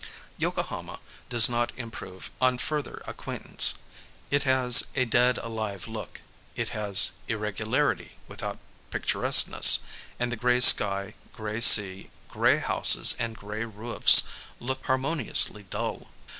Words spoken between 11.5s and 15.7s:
sea, grey houses, and grey roofs, look harmoniously